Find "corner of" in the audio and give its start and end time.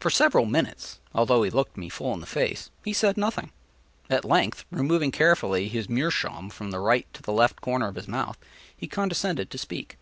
7.62-7.94